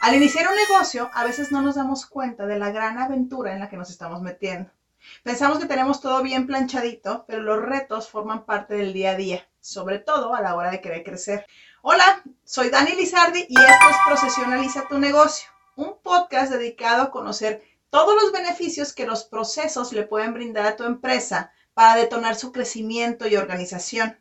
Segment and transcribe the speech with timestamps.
[0.00, 3.58] Al iniciar un negocio, a veces no nos damos cuenta de la gran aventura en
[3.58, 4.70] la que nos estamos metiendo.
[5.24, 9.48] Pensamos que tenemos todo bien planchadito, pero los retos forman parte del día a día,
[9.60, 11.46] sobre todo a la hora de querer crecer.
[11.82, 17.64] Hola, soy Dani Lizardi y esto es Procesionaliza tu negocio, un podcast dedicado a conocer
[17.90, 22.52] todos los beneficios que los procesos le pueden brindar a tu empresa para detonar su
[22.52, 24.16] crecimiento y organización.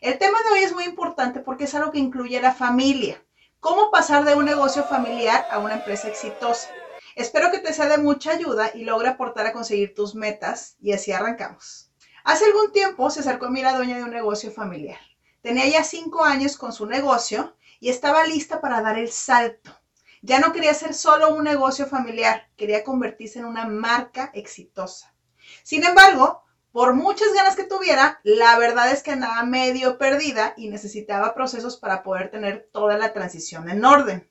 [0.00, 3.22] El tema de hoy es muy importante porque es algo que incluye a la familia
[3.60, 6.70] cómo pasar de un negocio familiar a una empresa exitosa.
[7.16, 10.92] Espero que te sea de mucha ayuda y logre aportar a conseguir tus metas y
[10.92, 11.90] así arrancamos.
[12.24, 15.00] Hace algún tiempo se acercó a mí la dueña de un negocio familiar.
[15.42, 19.74] Tenía ya cinco años con su negocio y estaba lista para dar el salto.
[20.22, 25.14] Ya no quería ser solo un negocio familiar, quería convertirse en una marca exitosa.
[25.62, 26.44] Sin embargo,
[26.78, 31.76] por muchas ganas que tuviera, la verdad es que andaba medio perdida y necesitaba procesos
[31.76, 34.30] para poder tener toda la transición en orden.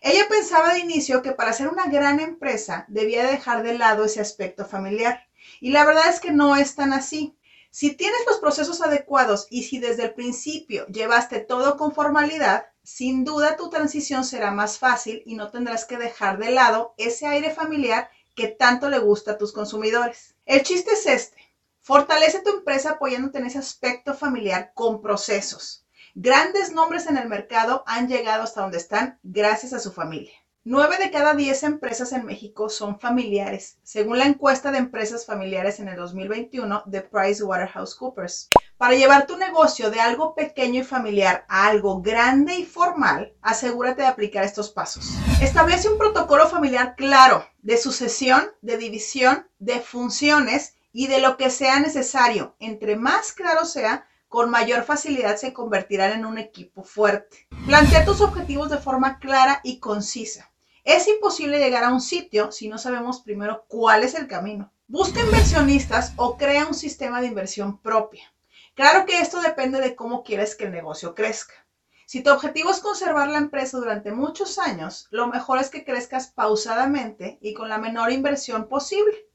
[0.00, 4.22] Ella pensaba de inicio que para ser una gran empresa debía dejar de lado ese
[4.22, 5.28] aspecto familiar.
[5.60, 7.36] Y la verdad es que no es tan así.
[7.68, 13.22] Si tienes los procesos adecuados y si desde el principio llevaste todo con formalidad, sin
[13.22, 17.50] duda tu transición será más fácil y no tendrás que dejar de lado ese aire
[17.50, 20.36] familiar que tanto le gusta a tus consumidores.
[20.46, 21.45] El chiste es este.
[21.86, 25.86] Fortalece tu empresa apoyándote en ese aspecto familiar con procesos.
[26.16, 30.32] Grandes nombres en el mercado han llegado hasta donde están gracias a su familia.
[30.64, 35.78] Nueve de cada diez empresas en México son familiares, según la encuesta de empresas familiares
[35.78, 38.48] en el 2021 de PricewaterhouseCoopers.
[38.76, 44.02] Para llevar tu negocio de algo pequeño y familiar a algo grande y formal, asegúrate
[44.02, 45.12] de aplicar estos pasos.
[45.40, 51.50] Establece un protocolo familiar claro de sucesión, de división, de funciones y de lo que
[51.50, 52.56] sea necesario.
[52.58, 57.46] Entre más claro sea, con mayor facilidad se convertirán en un equipo fuerte.
[57.66, 60.50] Plantea tus objetivos de forma clara y concisa.
[60.84, 64.72] Es imposible llegar a un sitio si no sabemos primero cuál es el camino.
[64.88, 68.32] Busca inversionistas o crea un sistema de inversión propia.
[68.74, 71.66] Claro que esto depende de cómo quieres que el negocio crezca.
[72.06, 76.28] Si tu objetivo es conservar la empresa durante muchos años, lo mejor es que crezcas
[76.28, 79.25] pausadamente y con la menor inversión posible.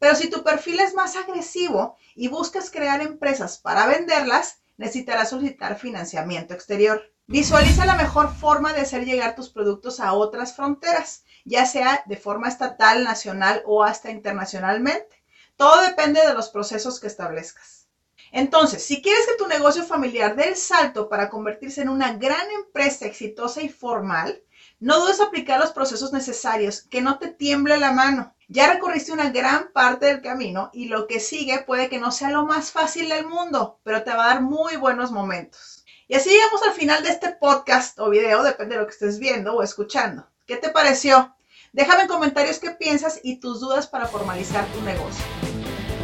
[0.00, 5.78] Pero si tu perfil es más agresivo y buscas crear empresas para venderlas, necesitarás solicitar
[5.78, 7.12] financiamiento exterior.
[7.26, 12.16] Visualiza la mejor forma de hacer llegar tus productos a otras fronteras, ya sea de
[12.16, 15.22] forma estatal, nacional o hasta internacionalmente.
[15.56, 17.86] Todo depende de los procesos que establezcas.
[18.32, 22.50] Entonces, si quieres que tu negocio familiar dé el salto para convertirse en una gran
[22.52, 24.42] empresa exitosa y formal,
[24.80, 28.34] no dudes aplicar los procesos necesarios, que no te tiemble la mano.
[28.48, 32.30] Ya recorriste una gran parte del camino y lo que sigue puede que no sea
[32.30, 35.84] lo más fácil del mundo, pero te va a dar muy buenos momentos.
[36.08, 39.18] Y así llegamos al final de este podcast o video, depende de lo que estés
[39.18, 40.26] viendo o escuchando.
[40.46, 41.36] ¿Qué te pareció?
[41.72, 45.22] Déjame en comentarios qué piensas y tus dudas para formalizar tu negocio.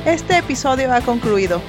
[0.04, 1.62] Este episodio ha concluido.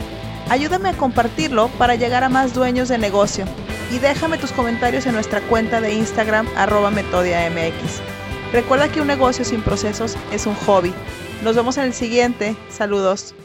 [0.49, 3.45] Ayúdame a compartirlo para llegar a más dueños de negocio
[3.91, 8.01] y déjame tus comentarios en nuestra cuenta de Instagram arroba metodiamx.
[8.51, 10.93] Recuerda que un negocio sin procesos es un hobby.
[11.43, 12.55] Nos vemos en el siguiente.
[12.69, 13.35] Saludos.